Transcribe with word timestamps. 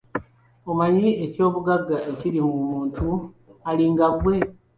Omanyi 0.69 1.09
ekyobugagga 1.25 1.97
ekiri 2.11 2.39
mu 2.47 2.55
muntu 2.69 3.07
alinga 3.69 4.07
ggwe? 4.13 4.35